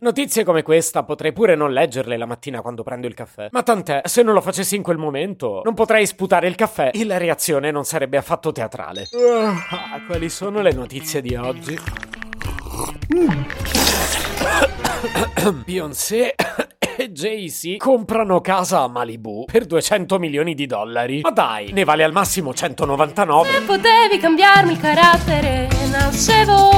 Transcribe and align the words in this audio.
Notizie 0.00 0.44
come 0.44 0.62
questa 0.62 1.02
potrei 1.02 1.32
pure 1.32 1.56
non 1.56 1.72
leggerle 1.72 2.16
la 2.16 2.24
mattina 2.24 2.60
quando 2.60 2.84
prendo 2.84 3.08
il 3.08 3.14
caffè. 3.14 3.48
Ma 3.50 3.64
tant'è, 3.64 4.02
se 4.04 4.22
non 4.22 4.32
lo 4.32 4.40
facessi 4.40 4.76
in 4.76 4.82
quel 4.84 4.96
momento, 4.96 5.60
non 5.64 5.74
potrei 5.74 6.06
sputare 6.06 6.46
il 6.46 6.54
caffè 6.54 6.92
e 6.94 7.04
la 7.04 7.18
reazione 7.18 7.72
non 7.72 7.84
sarebbe 7.84 8.16
affatto 8.16 8.52
teatrale. 8.52 9.08
Uh, 9.10 10.06
quali 10.06 10.28
sono 10.28 10.62
le 10.62 10.70
notizie 10.70 11.20
di 11.20 11.34
oggi? 11.34 11.76
Beyoncé 15.64 16.36
e 16.96 17.10
Jay-Z 17.10 17.78
comprano 17.78 18.40
casa 18.40 18.82
a 18.82 18.86
Malibu 18.86 19.46
per 19.50 19.66
200 19.66 20.16
milioni 20.20 20.54
di 20.54 20.66
dollari. 20.66 21.22
Ma 21.22 21.32
dai, 21.32 21.72
ne 21.72 21.82
vale 21.82 22.04
al 22.04 22.12
massimo 22.12 22.54
199. 22.54 23.50
Se 23.50 23.62
potevi 23.62 24.18
cambiarmi 24.20 24.70
il 24.70 24.78
carattere, 24.78 25.66
nascevo. 25.90 26.77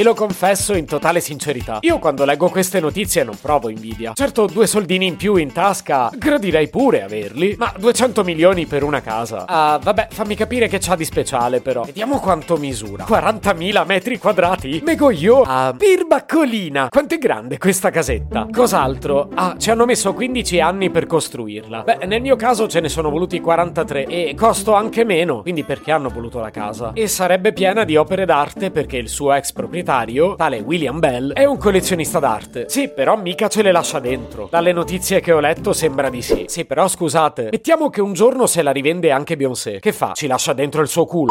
E 0.00 0.02
lo 0.02 0.14
confesso 0.14 0.74
in 0.74 0.86
totale 0.86 1.20
sincerità. 1.20 1.76
Io 1.82 1.98
quando 1.98 2.24
leggo 2.24 2.48
queste 2.48 2.80
notizie 2.80 3.22
non 3.22 3.36
provo 3.38 3.68
invidia. 3.68 4.14
Certo, 4.14 4.46
due 4.46 4.66
soldini 4.66 5.04
in 5.04 5.16
più 5.16 5.36
in 5.36 5.52
tasca, 5.52 6.08
gradirei 6.16 6.70
pure 6.70 7.02
averli. 7.02 7.54
Ma 7.58 7.70
200 7.76 8.24
milioni 8.24 8.64
per 8.64 8.82
una 8.82 9.02
casa. 9.02 9.44
Ah, 9.46 9.78
vabbè, 9.78 10.08
fammi 10.10 10.34
capire 10.34 10.68
che 10.68 10.78
c'ha 10.80 10.96
di 10.96 11.04
speciale 11.04 11.60
però. 11.60 11.82
Vediamo 11.82 12.18
quanto 12.18 12.56
misura. 12.56 13.04
40.000 13.04 13.84
metri 13.84 14.16
quadrati? 14.16 14.80
Megoglio. 14.82 15.42
Ah, 15.42 15.74
birbaccolina. 15.74 16.88
Quanto 16.88 17.16
è 17.16 17.18
grande 17.18 17.58
questa 17.58 17.90
casetta? 17.90 18.46
Cos'altro? 18.50 19.28
Ah, 19.34 19.56
ci 19.58 19.70
hanno 19.70 19.84
messo 19.84 20.14
15 20.14 20.60
anni 20.60 20.88
per 20.88 21.04
costruirla. 21.04 21.82
Beh, 21.82 22.06
nel 22.06 22.22
mio 22.22 22.36
caso 22.36 22.66
ce 22.68 22.80
ne 22.80 22.88
sono 22.88 23.10
voluti 23.10 23.38
43 23.38 24.06
e 24.06 24.34
costo 24.34 24.72
anche 24.72 25.04
meno. 25.04 25.42
Quindi 25.42 25.62
perché 25.62 25.92
hanno 25.92 26.08
voluto 26.08 26.38
la 26.38 26.48
casa? 26.48 26.92
E 26.94 27.06
sarebbe 27.06 27.52
piena 27.52 27.84
di 27.84 27.96
opere 27.96 28.24
d'arte 28.24 28.70
perché 28.70 28.96
il 28.96 29.10
suo 29.10 29.34
ex 29.34 29.52
proprietario 29.52 29.88
proprietario, 29.90 30.34
tale 30.36 30.60
William 30.60 30.98
Bell, 31.00 31.32
è 31.32 31.44
un 31.44 31.58
collezionista 31.58 32.20
d'arte. 32.20 32.66
Sì, 32.68 32.88
però 32.88 33.16
mica 33.16 33.48
ce 33.48 33.62
le 33.62 33.72
lascia 33.72 33.98
dentro. 33.98 34.46
Dalle 34.48 34.72
notizie 34.72 35.20
che 35.20 35.32
ho 35.32 35.40
letto 35.40 35.72
sembra 35.72 36.08
di 36.08 36.22
sì. 36.22 36.44
Sì, 36.46 36.64
però 36.64 36.86
scusate, 36.86 37.48
mettiamo 37.50 37.90
che 37.90 38.00
un 38.00 38.12
giorno 38.12 38.46
se 38.46 38.62
la 38.62 38.70
rivende 38.70 39.10
anche 39.10 39.36
Beyoncé. 39.36 39.80
Che 39.80 39.92
fa? 39.92 40.12
Ci 40.14 40.28
lascia 40.28 40.52
dentro 40.52 40.80
il 40.80 40.88
suo 40.88 41.06
culo. 41.06 41.30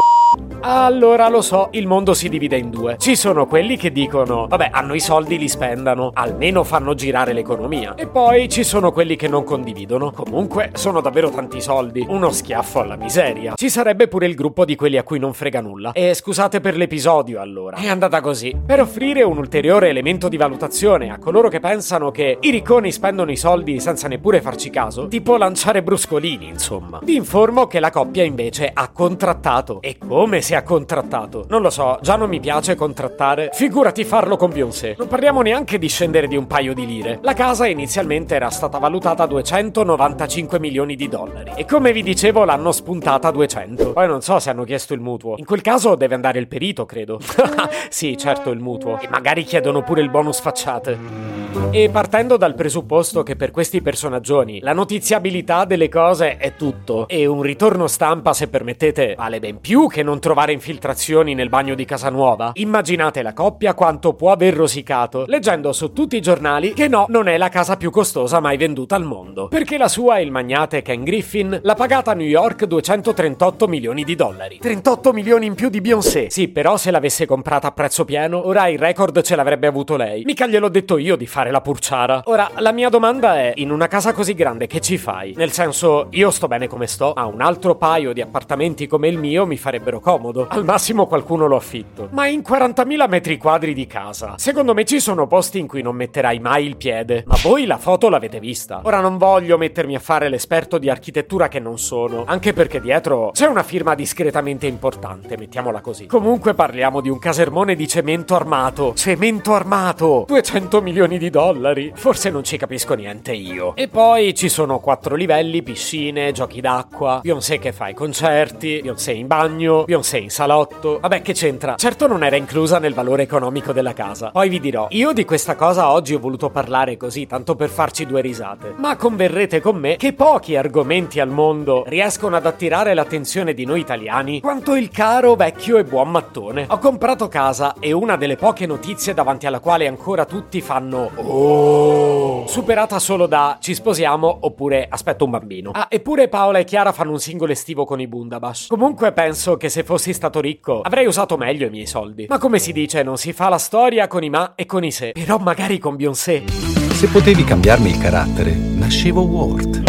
Allora 0.62 1.28
lo 1.28 1.40
so, 1.40 1.68
il 1.72 1.86
mondo 1.86 2.12
si 2.12 2.28
divide 2.28 2.56
in 2.56 2.70
due. 2.70 2.96
Ci 2.98 3.16
sono 3.16 3.46
quelli 3.46 3.76
che 3.76 3.90
dicono, 3.90 4.46
vabbè, 4.46 4.68
hanno 4.70 4.94
i 4.94 5.00
soldi, 5.00 5.38
li 5.38 5.48
spendano, 5.48 6.10
almeno 6.12 6.62
fanno 6.62 6.94
girare 6.94 7.32
l'economia. 7.32 7.94
E 7.94 8.06
poi 8.06 8.48
ci 8.48 8.62
sono 8.62 8.92
quelli 8.92 9.16
che 9.16 9.26
non 9.26 9.42
condividono. 9.42 10.10
Comunque, 10.10 10.70
sono 10.74 11.00
davvero 11.00 11.30
tanti 11.30 11.60
soldi. 11.60 12.04
Uno 12.06 12.30
schiaffo 12.30 12.80
alla 12.80 12.96
miseria. 12.96 13.54
Ci 13.56 13.70
sarebbe 13.70 14.06
pure 14.06 14.26
il 14.26 14.34
gruppo 14.34 14.64
di 14.66 14.76
quelli 14.76 14.98
a 14.98 15.02
cui 15.02 15.18
non 15.18 15.32
frega 15.32 15.60
nulla. 15.62 15.92
E 15.92 16.12
scusate 16.12 16.60
per 16.60 16.76
l'episodio, 16.76 17.40
allora. 17.40 17.76
È 17.78 17.88
andata 17.88 18.20
così. 18.20 18.49
Per 18.64 18.80
offrire 18.80 19.22
un 19.22 19.38
ulteriore 19.38 19.88
elemento 19.88 20.28
di 20.28 20.36
valutazione 20.36 21.10
a 21.10 21.18
coloro 21.18 21.48
che 21.48 21.60
pensano 21.60 22.10
che 22.10 22.38
i 22.40 22.50
ricconi 22.50 22.92
spendono 22.92 23.30
i 23.30 23.36
soldi 23.36 23.80
senza 23.80 24.08
neppure 24.08 24.40
farci 24.40 24.70
caso, 24.70 25.08
tipo 25.08 25.36
lanciare 25.36 25.82
bruscolini, 25.82 26.48
insomma. 26.48 27.00
Vi 27.02 27.14
informo 27.14 27.66
che 27.66 27.80
la 27.80 27.90
coppia 27.90 28.24
invece 28.24 28.70
ha 28.72 28.88
contrattato. 28.88 29.80
E 29.82 29.98
come 29.98 30.40
si 30.40 30.54
ha 30.54 30.62
contrattato? 30.62 31.46
Non 31.48 31.62
lo 31.62 31.70
so, 31.70 31.98
già 32.00 32.16
non 32.16 32.28
mi 32.28 32.40
piace 32.40 32.74
contrattare. 32.74 33.50
Figurati 33.52 34.04
farlo 34.04 34.36
con 34.36 34.50
Beyoncé. 34.50 34.94
Non 34.98 35.08
parliamo 35.08 35.42
neanche 35.42 35.78
di 35.78 35.88
scendere 35.88 36.26
di 36.26 36.36
un 36.36 36.46
paio 36.46 36.74
di 36.74 36.86
lire. 36.86 37.18
La 37.22 37.34
casa 37.34 37.66
inizialmente 37.66 38.34
era 38.34 38.50
stata 38.50 38.78
valutata 38.78 39.24
a 39.24 39.26
295 39.26 40.58
milioni 40.58 40.96
di 40.96 41.08
dollari. 41.08 41.52
E 41.56 41.64
come 41.66 41.92
vi 41.92 42.02
dicevo 42.02 42.44
l'hanno 42.44 42.72
spuntata 42.72 43.28
a 43.28 43.30
200. 43.30 43.92
Poi 43.92 44.06
non 44.06 44.22
so 44.22 44.38
se 44.38 44.50
hanno 44.50 44.64
chiesto 44.64 44.94
il 44.94 45.00
mutuo. 45.00 45.34
In 45.36 45.44
quel 45.44 45.60
caso 45.60 45.94
deve 45.94 46.14
andare 46.14 46.38
il 46.38 46.48
perito, 46.48 46.86
credo. 46.86 47.20
sì, 47.90 48.16
certo, 48.16 48.39
il 48.48 48.60
mutuo. 48.60 48.98
E 48.98 49.08
magari 49.10 49.44
chiedono 49.44 49.82
pure 49.82 50.00
il 50.00 50.08
bonus 50.08 50.40
facciate. 50.40 51.40
E 51.72 51.90
partendo 51.90 52.36
dal 52.36 52.54
presupposto 52.54 53.24
che 53.24 53.34
per 53.34 53.50
questi 53.50 53.82
personaggioni 53.82 54.60
la 54.60 54.72
notiziabilità 54.72 55.64
delle 55.64 55.88
cose 55.88 56.36
è 56.36 56.54
tutto, 56.54 57.08
e 57.08 57.26
un 57.26 57.42
ritorno 57.42 57.88
stampa, 57.88 58.32
se 58.32 58.48
permettete, 58.48 59.14
vale 59.16 59.40
ben 59.40 59.60
più 59.60 59.88
che 59.88 60.04
non 60.04 60.20
trovare 60.20 60.52
infiltrazioni 60.52 61.34
nel 61.34 61.48
bagno 61.48 61.74
di 61.74 61.84
casa 61.84 62.08
nuova, 62.08 62.52
immaginate 62.54 63.22
la 63.22 63.32
coppia 63.32 63.74
quanto 63.74 64.14
può 64.14 64.30
aver 64.30 64.54
rosicato, 64.54 65.24
leggendo 65.26 65.72
su 65.72 65.92
tutti 65.92 66.16
i 66.16 66.20
giornali 66.20 66.72
che 66.72 66.86
no, 66.86 67.06
non 67.08 67.26
è 67.26 67.36
la 67.36 67.48
casa 67.48 67.76
più 67.76 67.90
costosa 67.90 68.38
mai 68.38 68.56
venduta 68.56 68.94
al 68.94 69.04
mondo, 69.04 69.48
perché 69.48 69.76
la 69.76 69.88
sua 69.88 70.18
e 70.18 70.22
il 70.22 70.30
magnate 70.30 70.82
Ken 70.82 71.02
Griffin 71.02 71.58
l'ha 71.62 71.74
pagata 71.74 72.12
a 72.12 72.14
New 72.14 72.28
York 72.28 72.64
238 72.64 73.66
milioni 73.66 74.04
di 74.04 74.14
dollari. 74.14 74.58
38 74.58 75.12
milioni 75.12 75.46
in 75.46 75.54
più 75.54 75.68
di 75.68 75.80
Beyoncé. 75.80 76.30
Sì, 76.30 76.46
però 76.46 76.76
se 76.76 76.92
l'avesse 76.92 77.26
comprata 77.26 77.66
a 77.66 77.72
prezzo 77.72 78.04
pieno, 78.04 78.29
ora 78.38 78.68
il 78.68 78.78
record 78.78 79.20
ce 79.22 79.36
l'avrebbe 79.36 79.66
avuto 79.66 79.96
lei. 79.96 80.24
Mica 80.24 80.46
gliel'ho 80.46 80.68
detto 80.68 80.98
io 80.98 81.16
di 81.16 81.26
fare 81.26 81.50
la 81.50 81.60
purciara. 81.60 82.22
Ora, 82.26 82.50
la 82.58 82.72
mia 82.72 82.88
domanda 82.88 83.36
è, 83.36 83.52
in 83.56 83.70
una 83.70 83.88
casa 83.88 84.12
così 84.12 84.34
grande 84.34 84.66
che 84.66 84.80
ci 84.80 84.98
fai? 84.98 85.34
Nel 85.36 85.52
senso, 85.52 86.06
io 86.10 86.30
sto 86.30 86.46
bene 86.46 86.66
come 86.66 86.86
sto, 86.86 87.12
ma 87.16 87.24
un 87.24 87.40
altro 87.40 87.76
paio 87.76 88.12
di 88.12 88.20
appartamenti 88.20 88.86
come 88.86 89.08
il 89.08 89.18
mio 89.18 89.46
mi 89.46 89.56
farebbero 89.56 90.00
comodo. 90.00 90.46
Al 90.48 90.64
massimo 90.64 91.06
qualcuno 91.06 91.46
lo 91.46 91.56
affitto. 91.56 92.08
Ma 92.10 92.26
in 92.26 92.42
40.000 92.46 93.08
metri 93.08 93.36
quadri 93.36 93.74
di 93.74 93.86
casa, 93.86 94.34
secondo 94.36 94.74
me 94.74 94.84
ci 94.84 95.00
sono 95.00 95.26
posti 95.26 95.58
in 95.58 95.66
cui 95.66 95.82
non 95.82 95.96
metterai 95.96 96.38
mai 96.38 96.66
il 96.66 96.76
piede. 96.76 97.24
Ma 97.26 97.36
voi 97.42 97.66
la 97.66 97.78
foto 97.78 98.08
l'avete 98.08 98.40
vista. 98.40 98.80
Ora 98.84 99.00
non 99.00 99.18
voglio 99.18 99.58
mettermi 99.58 99.94
a 99.94 100.00
fare 100.00 100.28
l'esperto 100.28 100.78
di 100.78 100.90
architettura 100.90 101.48
che 101.48 101.58
non 101.58 101.78
sono, 101.78 102.24
anche 102.26 102.52
perché 102.52 102.80
dietro 102.80 103.30
c'è 103.32 103.46
una 103.46 103.62
firma 103.62 103.94
discretamente 103.94 104.66
importante, 104.66 105.36
mettiamola 105.36 105.80
così. 105.80 106.06
Comunque 106.06 106.54
parliamo 106.54 107.00
di 107.00 107.08
un 107.08 107.18
casermone 107.18 107.74
di 107.74 107.86
cemento 107.88 108.08
armato. 108.10 108.92
Cemento 108.94 109.54
armato! 109.54 110.24
200 110.26 110.82
milioni 110.82 111.16
di 111.16 111.30
dollari. 111.30 111.92
Forse 111.94 112.30
non 112.30 112.42
ci 112.42 112.56
capisco 112.56 112.94
niente 112.94 113.32
io. 113.32 113.76
E 113.76 113.86
poi 113.86 114.34
ci 114.34 114.48
sono 114.48 114.80
quattro 114.80 115.14
livelli, 115.14 115.62
piscine, 115.62 116.32
giochi 116.32 116.60
d'acqua, 116.60 117.20
Beyoncé 117.22 117.58
che 117.58 117.72
fa 117.72 117.88
i 117.88 117.94
concerti, 117.94 118.80
Beyoncé 118.80 119.12
in 119.12 119.26
bagno, 119.26 119.84
Beyoncé 119.84 120.18
in 120.18 120.30
salotto. 120.30 120.98
Vabbè, 121.00 121.22
che 121.22 121.32
c'entra? 121.32 121.76
Certo 121.76 122.06
non 122.08 122.24
era 122.24 122.36
inclusa 122.36 122.78
nel 122.78 122.94
valore 122.94 123.22
economico 123.22 123.72
della 123.72 123.92
casa. 123.92 124.30
Poi 124.30 124.48
vi 124.48 124.58
dirò, 124.58 124.88
io 124.90 125.12
di 125.12 125.24
questa 125.24 125.54
cosa 125.54 125.90
oggi 125.90 126.14
ho 126.14 126.18
voluto 126.18 126.50
parlare 126.50 126.96
così, 126.96 127.26
tanto 127.26 127.54
per 127.54 127.68
farci 127.68 128.06
due 128.06 128.20
risate. 128.20 128.74
Ma 128.76 128.96
converrete 128.96 129.60
con 129.60 129.76
me 129.76 129.96
che 129.96 130.14
pochi 130.14 130.56
argomenti 130.56 131.20
al 131.20 131.28
mondo 131.28 131.84
riescono 131.86 132.34
ad 132.34 132.46
attirare 132.46 132.92
l'attenzione 132.92 133.54
di 133.54 133.64
noi 133.64 133.80
italiani 133.80 134.40
quanto 134.40 134.74
il 134.74 134.90
caro 134.90 135.36
vecchio 135.36 135.76
e 135.76 135.84
buon 135.84 136.10
mattone. 136.10 136.66
Ho 136.68 136.78
comprato 136.78 137.28
casa 137.28 137.74
e 137.78 137.92
una 138.00 138.16
delle 138.16 138.36
poche 138.36 138.64
notizie 138.64 139.12
davanti 139.12 139.46
alla 139.46 139.60
quale 139.60 139.86
ancora 139.86 140.24
tutti 140.24 140.62
fanno 140.62 141.10
Oh! 141.16 142.46
Superata 142.46 142.98
solo 142.98 143.26
da 143.26 143.58
ci 143.60 143.74
sposiamo 143.74 144.38
oppure 144.40 144.86
aspetto 144.88 145.24
un 145.24 145.30
bambino. 145.30 145.70
Ah, 145.72 145.86
eppure 145.90 146.28
Paola 146.28 146.58
e 146.58 146.64
Chiara 146.64 146.92
fanno 146.92 147.12
un 147.12 147.20
singolo 147.20 147.52
estivo 147.52 147.84
con 147.84 148.00
i 148.00 148.06
Bundabash. 148.06 148.68
Comunque 148.68 149.12
penso 149.12 149.56
che 149.56 149.68
se 149.68 149.84
fossi 149.84 150.14
stato 150.14 150.40
ricco 150.40 150.80
avrei 150.80 151.06
usato 151.06 151.36
meglio 151.36 151.66
i 151.66 151.70
miei 151.70 151.86
soldi. 151.86 152.26
Ma 152.28 152.38
come 152.38 152.58
si 152.58 152.72
dice, 152.72 153.02
non 153.02 153.18
si 153.18 153.34
fa 153.34 153.48
la 153.50 153.58
storia 153.58 154.08
con 154.08 154.24
i 154.24 154.30
ma 154.30 154.54
e 154.54 154.64
con 154.64 154.82
i 154.82 154.90
se. 154.90 155.12
Però 155.12 155.36
magari 155.36 155.78
con 155.78 155.96
Beyoncé. 155.96 156.44
Se 156.48 157.06
potevi 157.08 157.44
cambiarmi 157.44 157.90
il 157.90 157.98
carattere, 157.98 158.52
nascevo 158.52 159.22
Ward. 159.22 159.82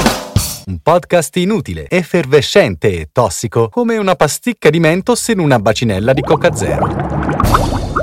Un 0.65 0.79
podcast 0.79 1.35
inutile, 1.37 1.87
effervescente 1.89 2.91
e 2.91 3.09
tossico, 3.11 3.69
come 3.69 3.97
una 3.97 4.15
pasticca 4.15 4.69
di 4.69 4.79
mentos 4.79 5.27
in 5.29 5.39
una 5.39 5.59
bacinella 5.59 6.13
di 6.13 6.21
Coca 6.21 6.53
Zero. 6.53 7.10